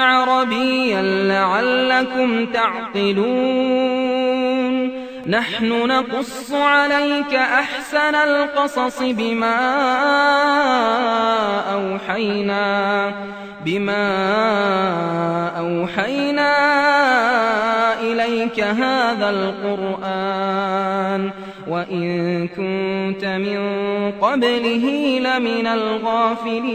عربيا 0.00 1.02
لعلكم 1.02 2.46
تعقلون. 2.46 4.04
نحن 5.26 5.86
نقص 5.86 6.52
عليك 6.52 7.34
أحسن 7.34 8.14
القصص 8.14 9.02
بما 9.02 9.56
أوحينا 11.72 13.12
بما 13.64 14.08
أوحينا 15.58 16.52
إليك 18.00 18.60
هذا 18.60 19.30
القرآن. 19.30 21.30
وإن 21.68 22.48
كنت 22.48 23.24
من 23.24 23.60
قبله 24.20 25.18
لمن 25.18 25.66
الغافلين. 25.66 26.74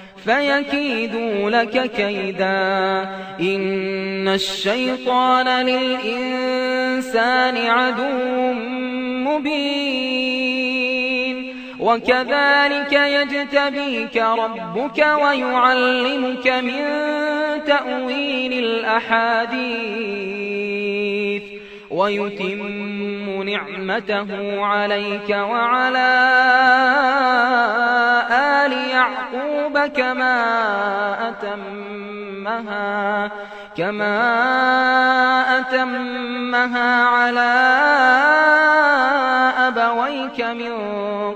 فيكيدوا 0.25 1.49
لك 1.49 1.91
كيدا. 1.91 3.09
إن 3.39 4.27
الشيطان 4.27 5.65
للإنسان 5.65 7.57
عدو 7.57 8.53
مبين. 9.29 10.21
وكذلك 11.79 12.93
يجتبيك 12.93 14.17
ربك 14.17 14.97
ويعلمك 14.97 16.47
من 16.47 16.81
تأويل 17.65 18.53
الأحاديث. 18.53 20.31
ويتم 21.91 23.43
نعمته 23.43 24.65
عليك 24.65 25.29
وعلى 25.29 26.11
آل 28.31 28.71
يعقوب 28.71 29.77
كما 29.77 30.35
أتمها 31.29 33.31
كما 33.77 34.17
أتمها 35.59 37.03
على 37.03 37.51
أبويك 39.67 40.41
من 40.41 40.73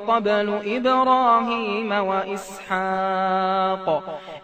قبل 0.08 0.60
إبراهيم 0.66 1.92
وإسحاق. 1.92 3.88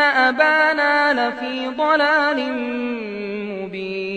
أبانا 0.00 1.28
لفي 1.28 1.68
ضلال 1.68 2.52
مبين 3.62 4.08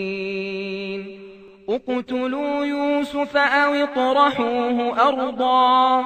اقتلوا 1.68 2.64
يوسف 2.64 3.36
أو 3.36 3.74
اطرحوه 3.74 5.08
أرضا 5.08 6.04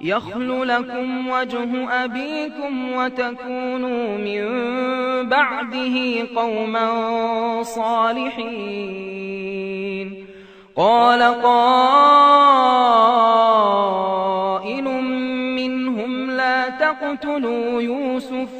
يخل 0.00 0.68
لكم 0.68 1.28
وجه 1.28 2.04
أبيكم 2.04 2.92
وتكونوا 2.92 4.18
من 4.18 4.44
بعده 5.28 6.26
قوما 6.36 7.62
صالحين 7.62 9.10
قال 10.76 11.22
قائل 11.22 11.64
منهم 15.56 16.30
لا 16.30 16.68
تقتلوا 16.68 17.82
يوسف 17.82 18.59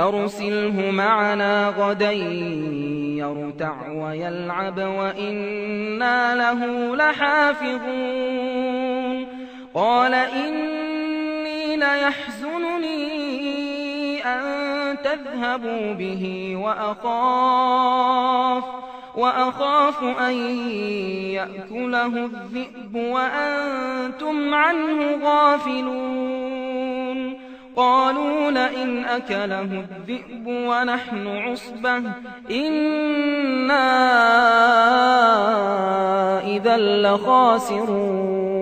أرسله 0.00 0.90
معنا 0.90 1.74
غدا 1.78 2.12
يرتع 3.22 3.92
ويلعب 3.92 4.78
وإنا 4.78 6.34
له 6.34 6.96
لحافظون. 6.96 8.60
قال 9.74 10.14
إني 10.14 11.76
ليحزنني 11.76 13.00
أن 14.24 14.96
تذهبوا 15.04 15.92
به 15.92 16.52
وأخاف 16.56 18.64
وأخاف 19.16 20.02
أن 20.02 20.34
يأكله 21.32 22.06
الذئب 22.06 22.94
وأنتم 22.94 24.54
عنه 24.54 25.18
غافلون. 25.24 26.39
قالوا 27.76 28.50
لئن 28.50 29.04
أكله 29.04 29.60
الذئب 29.60 30.46
ونحن 30.46 31.26
عصبة 31.26 32.02
إنا 32.50 33.86
إذا 36.46 36.76
لخاسرون. 36.76 38.59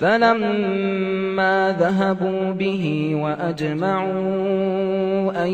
فلما 0.00 1.76
ذهبوا 1.80 2.50
به 2.50 3.12
وأجمعوا 3.14 4.08
أن 5.44 5.52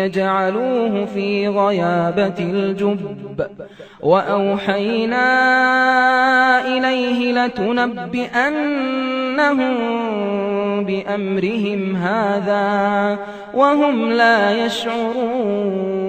يجعلوه 0.00 1.04
في 1.04 1.48
غيابة 1.48 2.38
الجب 2.40 3.46
وأوحينا 4.00 5.26
إليه 6.66 7.32
لتنبئنهم 7.32 8.54
بأمرهم 10.84 11.96
هذا 11.96 13.18
وهم 13.54 14.12
لا 14.12 14.64
يشعرون. 14.66 16.02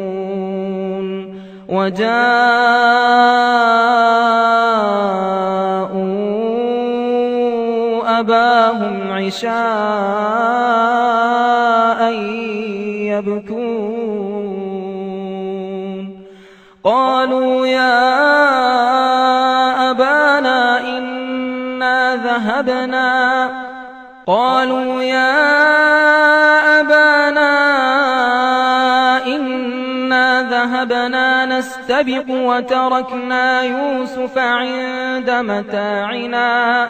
وجاءوا 1.70 3.24
أباهم 8.24 9.12
عشاء 9.12 9.52
يبكون. 13.12 14.24
قالوا 16.84 17.68
يا 17.68 18.04
أبانا 19.92 20.80
إنا 20.98 22.16
ذهبنا. 22.16 23.50
قالوا 24.28 25.04
يا 25.04 25.34
أبانا 26.80 27.54
إنا 29.26 30.44
ذهبنا 30.50 31.46
نستبق 31.46 32.26
وتركنا 32.30 33.62
يوسف 33.64 34.38
عند 34.38 35.30
متاعنا. 35.30 36.90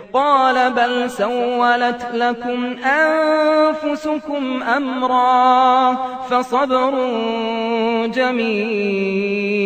قال 0.13 0.73
بل 0.73 1.11
سولت 1.11 2.07
لكم 2.13 2.75
أنفسكم 2.85 4.63
أمرا 4.63 5.93
فصبر 6.29 6.91
جميل 8.05 9.61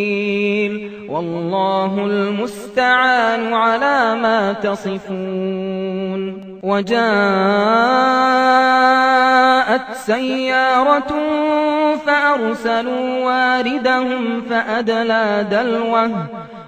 والله 1.10 2.06
المستعان 2.06 3.54
على 3.54 4.16
ما 4.16 4.54
تصفون 4.54 6.42
وجاءت 6.64 7.06
سيارة 9.94 11.14
فأرسلوا 12.06 13.26
واردهم 13.26 14.42
فأدلى 14.50 15.48
دلوه 15.52 16.28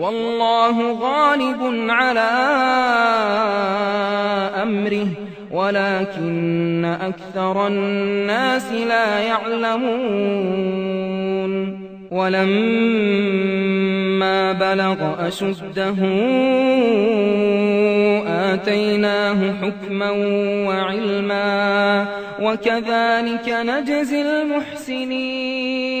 والله 0.00 0.92
غالب 0.92 1.90
على 1.90 2.30
أمره 4.62 5.06
ولكن 5.52 6.96
أكثر 7.00 7.66
الناس 7.66 8.72
لا 8.72 9.18
يعلمون. 9.18 10.70
ولما 12.10 12.92
بلغ 14.52 15.28
أشده 15.28 15.96
آتيناه 18.52 19.52
حكما 19.62 20.10
وعلما 20.66 22.06
وكذلك 22.42 23.48
نجزي 23.48 24.22
المحسنين. 24.22 26.00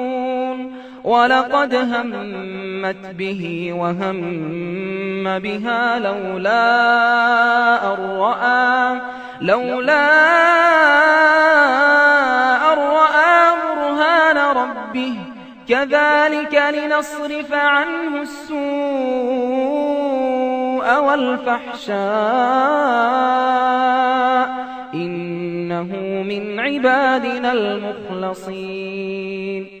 ولقد 1.03 1.73
همت 1.73 3.15
به 3.17 3.73
وهم 3.75 5.39
بها 5.39 5.99
لولا 5.99 7.95
رأى 7.95 9.01
لولا 9.41 10.07
رأى 12.73 13.51
برهان 13.75 14.37
ربه. 14.37 15.15
كذلك 15.69 16.63
لنصرف 16.73 17.53
عنه 17.53 18.21
السوء 18.21 18.59
والفحشاء. 20.99 22.01
إنه 24.93 25.95
من 26.23 26.59
عبادنا 26.59 27.51
المخلصين. 27.51 29.80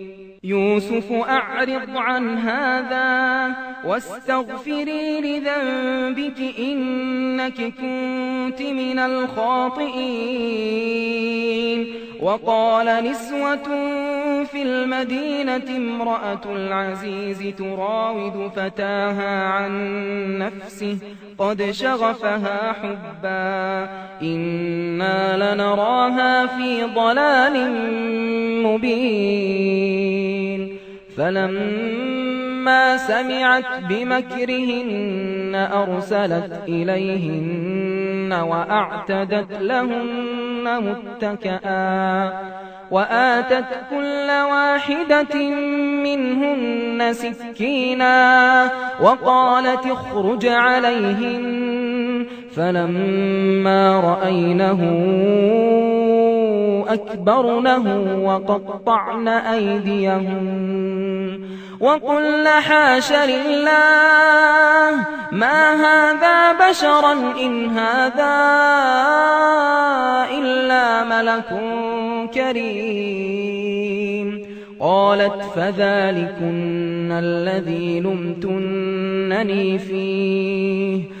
يوسف 0.43 1.11
أعرض 1.11 1.97
عن 1.97 2.37
هذا 2.37 3.55
واستغفري 3.85 5.21
لذنبك 5.21 6.39
إنك 6.59 7.53
كنت 7.53 8.61
من 8.61 8.99
الخاطئين. 8.99 10.31
وقال 12.21 13.03
نسوة 13.03 13.67
في 14.43 14.61
المدينة 14.61 15.77
امرأة 15.77 16.41
العزيز 16.45 17.55
تراود 17.57 18.51
فتاها 18.55 19.43
عن 19.43 19.71
نفسه 20.37 20.97
قد 21.37 21.71
شغفها 21.71 22.71
حبا. 22.71 23.89
إنا 24.21 25.53
لنراها 25.53 26.45
في 26.45 26.83
ضلال 26.95 27.71
مبين. 28.63 30.01
فلما 31.17 32.97
سمعت 32.97 33.83
بمكرهن 33.89 35.69
أرسلت 35.73 36.63
إليهن 36.67 38.33
وأعتدت 38.33 39.61
لهن 39.61 40.83
متكئا. 40.83 42.31
وآتت 42.91 43.65
كل 43.89 44.27
واحدة 44.29 45.49
منهن 46.03 47.13
سكينا 47.13 48.71
وقالت 49.01 49.85
اخرج 49.85 50.45
عليهن 50.45 52.25
فلما 52.55 53.99
رأينه 53.99 54.81
أكبرنه 56.93 58.15
وقطعن 58.25 59.27
أيديهن 59.27 60.81
وقلن 61.79 62.47
حاش 62.47 63.11
لله 63.11 64.91
ما 65.31 65.73
هذا 65.73 66.51
بشرا 66.69 67.13
إن 67.41 67.69
هذا 67.69 68.35
إلا 70.37 71.03
ملك 71.03 71.49
كريم 72.33 73.81
قالت 74.79 75.41
فذلكن 75.55 77.11
الذي 77.11 77.99
لمتنني 77.99 79.79
فيه 79.79 81.20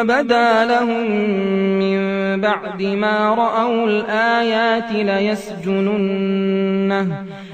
بدا 0.00 0.64
لهم 0.64 1.10
من 1.78 2.02
بعد 2.40 2.82
ما 2.82 3.34
رأوا 3.34 3.86
الآيات 3.86 4.92
ليسجننه, 4.92 6.26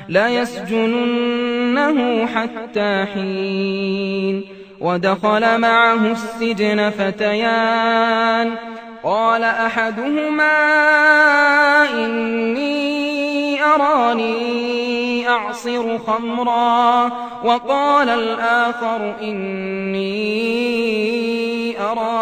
ليسجننه 0.09 2.27
حتى 2.27 3.07
حين. 3.15 4.45
ودخل 4.81 5.59
معه 5.59 6.13
السجن 6.13 6.91
فتيان. 6.91 8.51
قال 9.05 9.45
أحدهما 9.45 10.59
إني 11.95 13.63
أراني 13.63 15.29
أعصر 15.29 15.99
خمرا. 15.99 17.11
وقال 17.45 18.09
الآخر 18.09 19.15
إني 19.23 20.78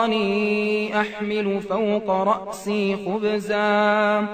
أراني 0.06 1.00
أحمل 1.00 1.60
فوق 1.60 2.10
رأسي 2.10 2.96
خبزا 3.06 4.26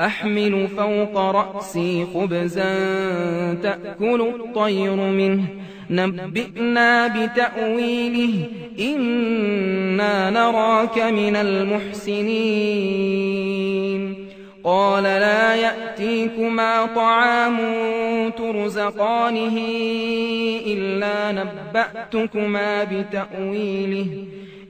أحمل 0.00 0.68
فوق 0.68 1.16
رأسي 1.16 2.06
خبزا 2.14 2.74
تأكل 3.62 4.20
الطير 4.34 4.96
منه 4.96 5.44
نبئنا 5.90 7.06
بتأويله 7.06 8.46
إنا 8.80 10.30
نراك 10.30 10.98
من 10.98 11.36
المحسنين 11.36 12.34
قال 14.64 15.02
لا 15.02 15.54
يأتيكما 15.54 16.86
طعام 16.86 17.56
ترزقانه 18.38 19.58
إلا 20.66 21.32
نبأتكما 21.32 22.84
بتأويله 22.84 24.06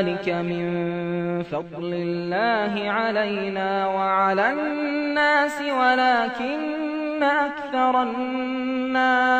ذلك 0.00 0.28
من 0.28 1.42
فضل 1.42 1.94
الله 1.94 2.90
علينا 2.90 3.86
وعلى 3.86 4.52
الناس 4.52 5.60
ولكن 5.60 7.22
أكثر 7.22 8.02
الناس 8.02 9.30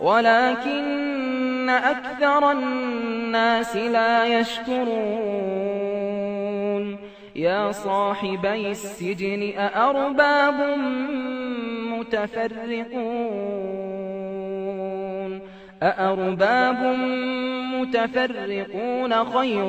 ولكن 0.00 1.68
أكثر 1.70 2.50
الناس 2.50 3.76
لا 3.76 4.24
يشكرون 4.26 4.96
يا 7.36 7.72
صاحبي 7.72 8.70
السجن 8.70 9.52
أأرباب 9.58 10.78
متفرقون 11.90 13.56
أأرباب 15.82 16.96
متفرقون 17.74 19.24
خير 19.24 19.68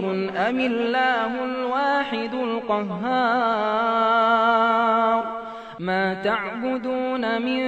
أم 0.49 0.59
الله 0.59 1.45
الواحد 1.45 2.33
القهار 2.33 3.97
ما 5.79 6.13
تعبدون 6.13 7.41
من 7.41 7.63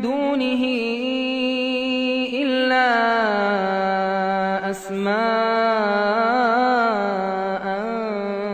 دونه 0.00 0.64
إلا 2.42 2.90
أسماء 4.70 5.20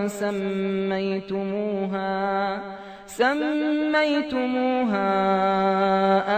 سميتموها 0.06 1.76
سميتموها 3.06 4.26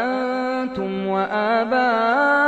أنتم 0.05 1.07
وآباؤكم 1.07 2.48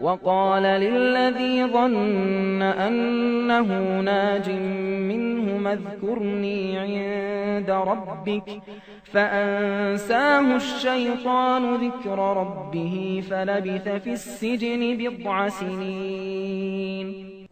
وقال 0.00 0.62
للذي 0.62 1.64
ظن 1.64 2.62
أنه 2.62 4.00
ناج 4.00 4.50
منه 4.50 5.34
اذكرني 5.72 6.78
عند 6.78 7.70
ربك 7.70 8.62
فأنساه 9.04 10.56
الشيطان 10.56 11.74
ذكر 11.74 12.18
ربه 12.18 13.22
فلبث 13.30 13.88
في 13.88 14.12
السجن 14.12 14.96
بضع 14.96 15.48
سنين. 15.48 17.43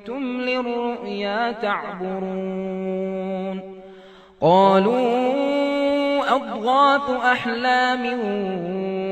كنتم 0.00 0.40
للرؤيا 0.40 1.52
تعبرون. 1.52 3.60
قالوا 4.40 6.36
أضغاث 6.36 7.10
أحلام 7.10 8.06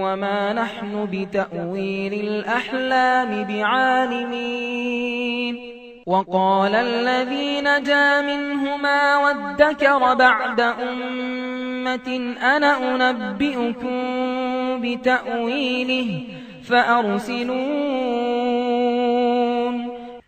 وما 0.01 0.53
نحن 0.53 1.09
بتأويل 1.13 2.13
الأحلام 2.13 3.45
بعالمين. 3.45 5.59
وقال 6.07 6.75
الذي 6.75 7.61
نجا 7.61 8.21
منهما 8.21 9.17
وادكر 9.17 10.15
بعد 10.15 10.61
أمة 10.61 12.35
أنا 12.43 13.11
أنبئكم 13.11 14.01
بتأويله 14.83 16.25
فأرسلون 16.63 18.68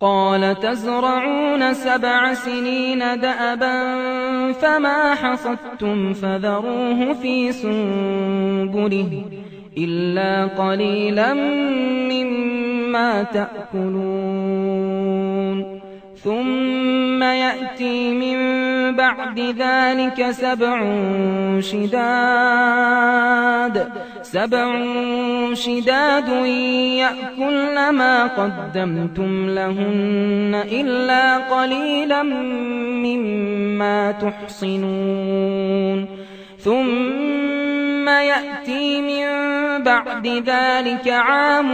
قال 0.00 0.60
تزرعون 0.60 1.74
سبع 1.74 2.34
سنين 2.34 2.98
دأبا 2.98 3.96
فما 4.52 5.14
حصدتم 5.14 6.12
فذروه 6.12 7.12
في 7.12 7.52
سنبله 7.52 9.24
إلا 9.78 10.46
قليلا 10.46 11.34
مما 12.12 13.22
تأكلون. 13.22 14.66
ثم 16.24 17.22
يأتي 17.22 18.10
من 18.12 18.36
بعد 18.96 19.40
ذلك 19.40 20.30
سبع 20.30 20.84
شداد. 21.60 22.96
سبع 24.32 24.80
شداد 25.54 26.28
يأكلن 26.98 27.88
ما 27.88 28.26
قدمتم 28.26 29.50
لهن 29.50 30.62
إلا 30.72 31.36
قليلا 31.36 32.22
مما 33.02 34.12
تحصنون. 34.12 36.06
ثم 36.58 38.08
يأتي 38.08 39.00
من 39.00 39.26
بعد 39.82 40.26
ذلك 40.26 41.08
عام 41.08 41.68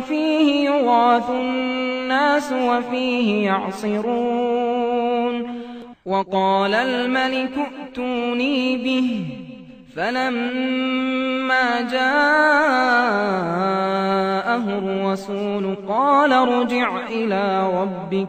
فيه 0.00 0.70
يغاث 0.70 1.30
الناس 1.30 2.52
وفيه 2.52 3.46
يعصرون. 3.46 4.88
وقال 6.06 6.74
الملك 6.74 7.52
ائتوني 7.58 8.76
به. 8.76 9.26
فلما 9.98 11.80
جاءه 11.80 11.98
الرسول 14.78 15.74
قال 15.88 16.32
ارجع 16.32 17.06
إلى 17.06 17.70
ربك 17.74 18.28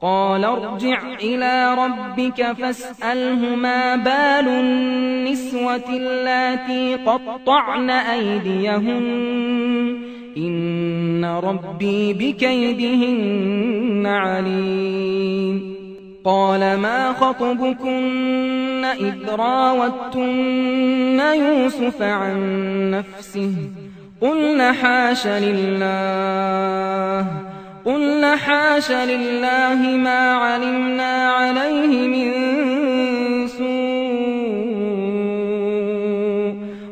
قال 0.00 0.44
ارجع 0.44 1.02
إلى 1.22 1.74
ربك 1.74 2.52
فاسأله 2.52 3.56
ما 3.56 3.96
بال 3.96 4.48
النسوة 4.48 5.84
اللاتي 5.88 6.94
قطعن 6.94 7.90
أيديهن 7.90 9.06
إن 10.36 11.24
ربي 11.24 12.12
بكيدهن 12.12 14.06
عليم. 14.06 15.67
قال 16.28 16.78
ما 16.78 17.12
خطبكن 17.12 18.84
إذ 18.84 19.30
راوتن 19.30 21.20
يوسف 21.20 22.02
عن 22.02 22.40
نفسه 22.90 23.54
قلن 24.20 24.72
حاش 24.72 25.26
لله 25.26 27.26
قلن 27.84 28.36
حاش 28.36 28.90
لله 28.90 29.96
ما 29.96 30.34
علمنا 30.34 31.30
عليه 31.30 32.08
من 32.08 32.32
سوء. 33.48 33.68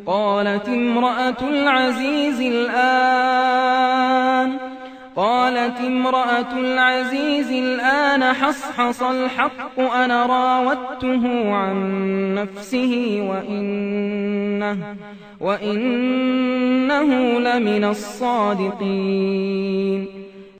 قالت 0.07 0.69
امرأة 0.69 1.49
العزيز 1.51 2.41
الآن 2.41 3.66
قالت 5.17 5.81
امرأة 5.81 6.59
العزيز 6.61 7.53
الآن 7.53 8.23
حصحص 8.23 9.03
الحق 9.03 9.81
أنا 9.81 10.27
راودته 10.27 11.53
عن 11.53 12.35
نفسه 12.35 13.27
وإنه, 13.31 14.77
وإنه 15.41 17.39
لمن 17.39 17.85
الصادقين. 17.85 19.07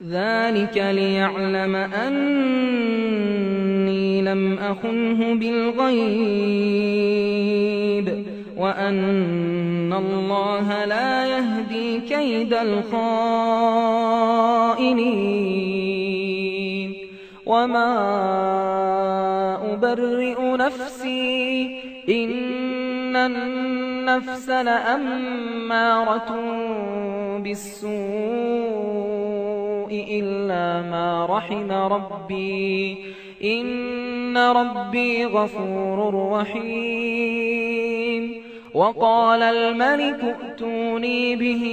ذلك 0.09 0.77
ليعلم 0.77 1.75
أني 1.75 2.61
لم 4.21 4.57
أخنه 4.59 5.35
بالغيب. 5.35 5.97
وأن 8.57 9.93
الله 9.93 10.85
لا 10.85 11.25
يهدي 11.25 11.99
كيد 11.99 12.53
الخائنين 12.53 12.97
وما 17.45 17.93
أبرئ 19.73 20.55
نفسي 20.57 21.79
إن 22.09 23.15
النفس 23.15 24.49
لأمارة 24.49 26.35
بالسوء 27.39 27.97
إلا 29.91 30.81
ما 30.91 31.25
رحم 31.29 31.71
ربي 31.71 32.97
إن 33.43 34.37
ربي 34.37 35.25
غفور 35.25 36.31
رحيم 36.31 37.56
وقال 38.77 39.41
الملك 39.43 40.21
ائتوني 40.23 41.35
به 41.35 41.63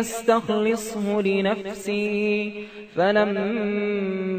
أستخلصه 0.00 1.22
لنفسي. 1.22 2.52
فلما 2.96 4.36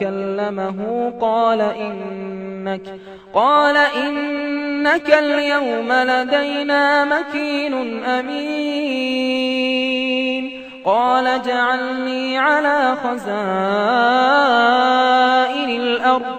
كلمه 0.00 1.10
قال 1.20 1.60
إنك 1.60 2.98
قال 3.34 3.76
إنك 3.76 5.10
اليوم 5.10 5.92
لدينا 5.92 7.04
مكين 7.04 8.04
أمين. 8.04 9.44
قال 10.84 11.42
جعلني 11.42 12.38
على 12.38 12.96
خزائن 13.04 13.30
الأرض. 15.80 16.38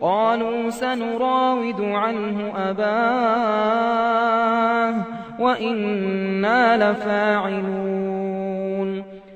قالوا 0.00 0.70
سنراود 0.70 1.80
عنه 1.80 2.52
أباه 2.70 3.68
وإنا 5.38 6.90
لفاعلون. 6.92 7.98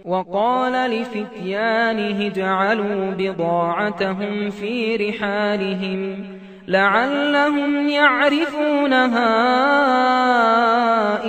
وقال 0.05 0.91
لفتيانه 0.91 2.27
اجعلوا 2.27 3.11
بضاعتهم 3.19 4.51
في 4.51 4.97
رحالهم 4.97 6.25
لعلهم 6.69 7.89
يعرفونها 7.89 9.33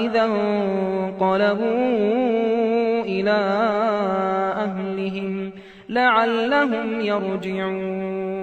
إذا 0.05 0.25
انقلبوا 0.25 1.73
إلى 3.05 3.39
أهلهم 4.57 5.51
لعلهم 5.89 7.01
يرجعون. 7.01 8.42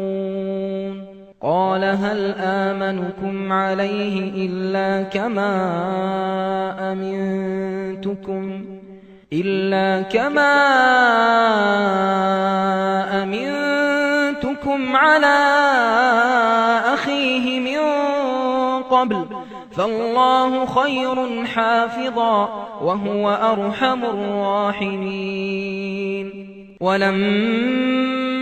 قال 1.43 1.83
هل 1.83 2.35
آمنكم 2.37 3.53
عليه 3.53 4.45
إلا 4.45 5.03
كما 5.03 5.53
أمنتكم؟ 6.91 8.65
إلا 9.33 10.01
كما 10.01 10.53
أمنتكم 13.23 14.95
على 14.95 15.37
أخيه 16.93 17.59
من 17.59 17.79
قبل 18.83 19.25
فالله 19.71 20.65
خير 20.65 21.45
حافظا 21.45 22.67
وهو 22.81 23.29
أرحم 23.29 24.03
الراحمين. 24.03 25.51
ولما 26.79 28.40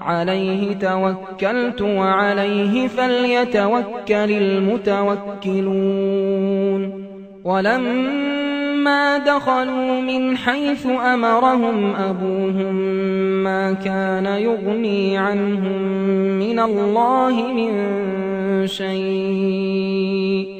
عليه 0.00 0.74
توكلت 0.74 1.82
وعليه 1.82 2.88
فليتوكل 2.88 4.30
المتوكلون. 4.32 5.80
ولما 7.44 9.18
دخلوا 9.18 10.00
من 10.00 10.36
حيث 10.36 10.86
أمرهم 10.86 11.94
أبوهم 11.94 12.74
ما 13.44 13.72
كان 13.72 14.26
يغني 14.26 15.18
عنهم 15.18 15.82
من 16.38 16.60
الله 16.60 17.52
من 17.52 17.70
شيء. 18.66 20.59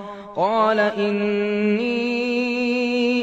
قال 0.41 0.79
إني 0.79 2.01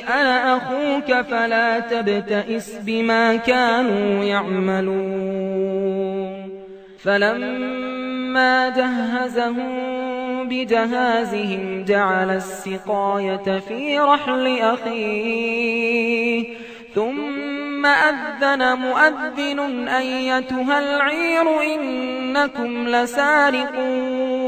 أنا 0.04 0.56
أخوك 0.56 1.20
فلا 1.26 1.78
تبتئس 1.78 2.78
بما 2.86 3.36
كانوا 3.36 4.24
يعملون. 4.24 5.58
فلما 6.98 8.68
جهزهم 8.68 9.68
بجهازهم 10.48 11.84
جعل 11.84 12.30
السقاية 12.30 13.58
في 13.68 13.98
رحل 13.98 14.58
أخيه 14.58 16.44
ثم 16.94 17.86
أذن 17.86 18.78
مؤذن 18.78 19.88
أيتها 19.88 20.78
العير 20.78 21.62
إنكم 21.74 22.88
لسارقون. 22.88 24.47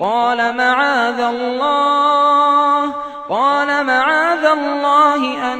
قال 0.00 0.56
معاذ 0.56 1.20
الله 1.20 2.94
قال 3.28 3.86
معاذ 3.86 4.44
الله 4.44 5.54
أن 5.54 5.58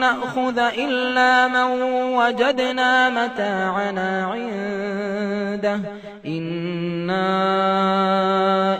نأخذ 0.00 0.58
إلا 0.58 1.48
من 1.48 1.82
وجدنا 2.16 3.10
متاعنا 3.10 4.26
عنده. 4.26 5.80
إنا 6.26 7.22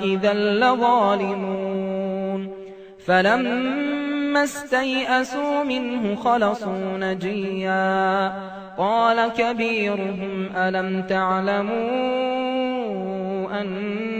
إذا 0.02 0.34
لظالمون. 0.34 2.50
فلما 3.06 4.44
استيئسوا 4.44 5.64
منه 5.64 6.16
خلصوا 6.16 6.98
نجيا. 6.98 8.32
قال 8.78 9.30
كبيرهم 9.38 10.50
ألم 10.56 11.02
تعلموا 11.02 11.70
أن 13.60 14.19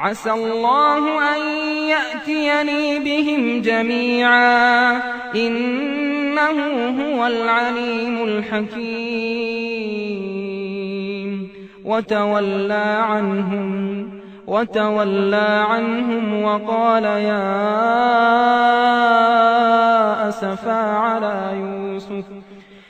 عسى 0.00 0.30
الله 0.30 1.36
أن 1.36 1.40
يأتيني 1.88 2.98
بهم 2.98 3.62
جميعا. 3.62 4.92
إنه 5.34 6.56
هو 7.02 7.26
العليم 7.26 8.24
الحكيم. 8.24 9.40
وتولى 11.84 12.98
عنهم 13.00 14.10
وتولى 14.46 15.64
عنهم 15.68 16.42
وقال 16.42 17.04
يا 17.04 17.80
أسفا 20.28 20.72
على 20.72 21.52
يوسف. 21.54 22.39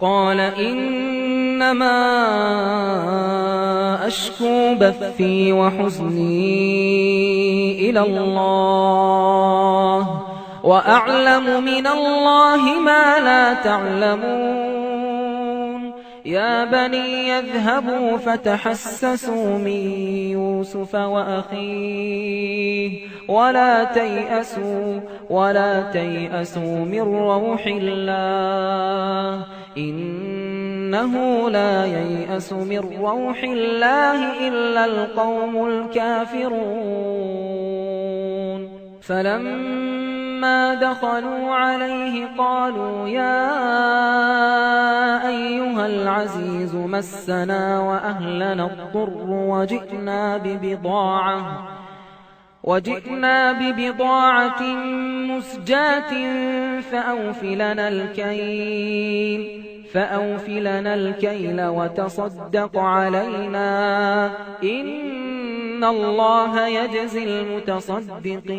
قال 0.00 0.40
إنما 0.40 1.96
أشكو 4.06 4.74
بثي 4.74 5.52
وحزني 5.52 6.70
إلى 7.90 8.00
الله 8.00 9.28
وأعلم 10.64 11.64
من 11.64 11.86
الله 11.86 12.80
ما 12.80 13.18
لا 13.18 13.54
تعلمون 13.54 14.57
يا 16.28 16.64
بني 16.64 17.28
يذهبوا 17.28 18.16
فتحسسوا 18.16 19.58
من 19.58 19.90
يوسف 20.30 20.94
وأخيه 20.94 22.90
ولا 23.28 23.84
تيأسوا 23.84 25.00
ولا 25.30 25.90
تيأسوا 25.92 26.78
من 26.84 27.00
روح 27.00 27.66
الله 27.66 29.46
إنه 29.78 31.14
لا 31.50 31.86
ييأس 31.86 32.52
من 32.52 32.98
روح 33.00 33.42
الله 33.44 34.48
إلا 34.48 34.84
القوم 34.84 35.66
الكافرون 35.66 36.58
فلما 39.02 40.27
دخلوا 40.74 41.54
عليه 41.54 42.26
قالوا 42.38 43.08
يا 43.08 43.48
أيها 45.28 45.86
العزيز 45.86 46.74
مسنا 46.74 47.80
وأهلنا 47.80 48.66
الضر 48.66 49.26
وجئنا 49.30 50.36
ببضاعة 50.36 51.68
وجئنا 52.64 53.52
ببضاعة 53.52 54.62
مسجاة 55.32 56.12
فأوفلنا 56.80 57.88
الكيل 57.88 59.62
فأوفلنا 59.92 60.94
الكيل 60.94 61.62
وتصدق 61.62 62.78
علينا 62.78 64.26
إن 64.62 65.84
الله 65.84 66.66
يجزي 66.66 67.24
المتصدقين 67.40 68.58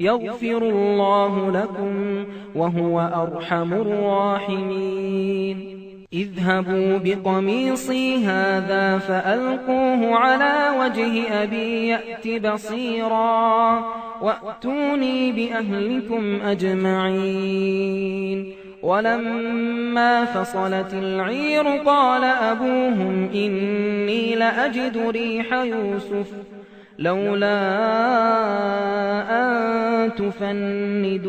يغفر 0.00 0.62
الله 0.62 1.50
لكم 1.50 2.24
وهو 2.54 3.00
أرحم 3.00 3.72
الراحمين. 3.72 5.56
اذهبوا 6.12 6.98
بقميصي 6.98 8.16
هذا 8.16 8.98
فألقوه 8.98 10.16
على 10.16 10.78
وجه 10.80 11.42
أبي 11.42 11.88
يأت 11.88 12.28
بصيرا 12.46 13.84
وأتوني 14.22 15.32
بأهلكم 15.32 16.40
أجمعين. 16.42 17.90
ولما 18.82 20.24
فصلت 20.24 20.94
العير 20.94 21.68
قال 21.68 22.24
أبوهم 22.24 23.28
إني 23.34 24.34
لأجد 24.34 24.98
ريح 24.98 25.52
يوسف. 25.52 26.32
لولا 27.00 27.60
أن 29.30 30.14
تفندون. 30.14 31.20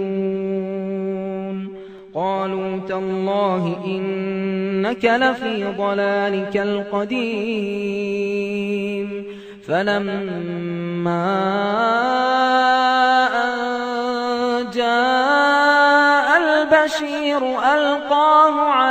قالوا 2.15 2.79
تالله 2.87 3.83
إنك 3.85 5.05
لفي 5.05 5.65
ضلالك 5.77 6.57
القديم. 6.57 7.81
فلما 9.67 11.27
أن 13.43 13.51
جاء 14.73 16.27
البشير 16.37 17.37
ألقاه 17.59 18.59
على 18.59 18.90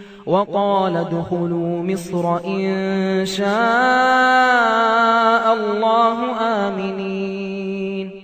وقال 0.25 0.97
ادخلوا 0.97 1.83
مصر 1.83 2.45
إن 2.45 3.25
شاء 3.25 3.47
الله 5.53 6.35
آمنين. 6.41 8.20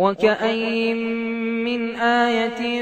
وكأين 0.00 0.96
من 1.64 1.96
آية 1.96 2.80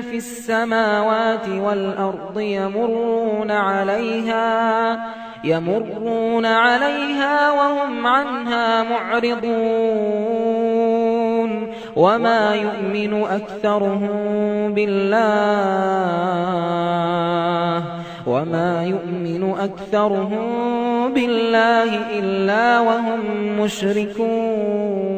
في 0.00 0.16
السماوات 0.16 1.48
والأرض 1.48 2.40
يمرون 2.40 3.50
عليها 3.50 4.98
يمرون 5.44 6.46
عليها 6.46 7.52
وهم 7.52 8.06
عنها 8.06 8.82
معرضون. 8.82 10.28
وما 11.96 12.54
يؤمن 12.54 13.22
أكثرهم 13.22 14.14
بالله 14.74 15.18
وما 18.26 18.84
يؤمن 18.84 19.54
أكثرهم 19.58 21.12
بالله 21.12 22.18
إلا 22.18 22.80
وهم 22.80 23.20
مشركون. 23.60 25.17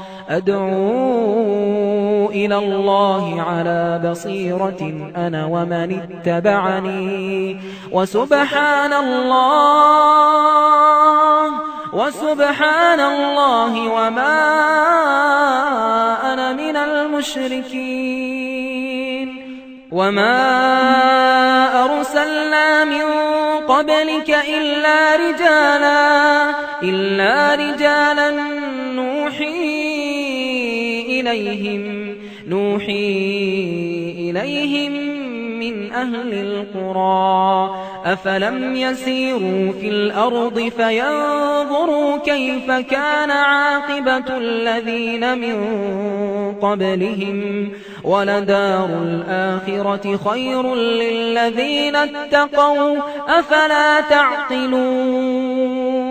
أدعو 0.31 2.29
إلى 2.29 2.57
الله 2.57 3.41
على 3.41 4.01
بصيرة 4.09 5.11
أنا 5.15 5.45
ومن 5.45 5.99
اتبعني. 5.99 7.57
وسبحان 7.91 8.93
الله 8.93 10.21
وسبحان 11.93 12.99
الله 12.99 13.73
وما 13.89 14.39
أنا 16.33 16.53
من 16.53 16.75
المشركين. 16.75 18.31
وما 19.91 20.37
أرسلنا 21.83 22.85
من 22.85 23.03
قبلك 23.67 24.29
إلا 24.29 25.15
رجالا 25.15 26.49
إلا 26.83 27.55
رجالا 27.55 28.31
نوحي 28.95 29.70
إليهم 31.27 32.15
نوحي 32.47 34.15
إليهم 34.19 34.91
من 35.59 35.91
أهل 35.91 36.33
القرى. 36.33 37.75
أفلم 38.05 38.75
يسيروا 38.75 39.71
في 39.81 39.89
الأرض 39.89 40.71
فينظروا 40.77 42.17
كيف 42.17 42.71
كان 42.71 43.31
عاقبة 43.31 44.37
الذين 44.37 45.37
من 45.37 45.55
قبلهم. 46.61 47.69
ولدار 48.03 48.89
الآخرة 49.03 50.17
خير 50.17 50.75
للذين 50.75 51.95
اتقوا 51.95 52.97
أفلا 53.27 54.01
تعقلون؟ 54.01 56.10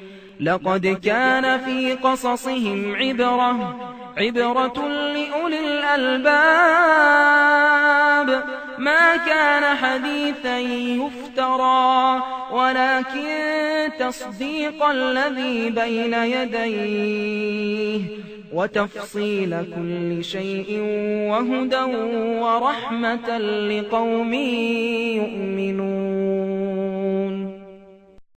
لقد 0.41 0.87
كان 0.87 1.57
في 1.59 1.93
قصصهم 1.93 2.95
عبرة 2.95 3.75
عبرة 4.17 4.87
لأولي 4.87 5.59
الألباب. 5.59 6.31
ما 8.77 9.17
كان 9.17 9.77
حديثا 9.77 10.59
يفترى 10.59 12.23
ولكن 12.51 13.27
تصديق 13.99 14.83
الذي 14.83 15.69
بين 15.69 16.13
يديه 16.13 18.01
وتفصيل 18.53 19.65
كل 19.75 20.23
شيء 20.23 20.79
وهدى 21.29 21.83
ورحمة 22.41 23.37
لقوم 23.37 24.33
يؤمنون. 25.13 26.41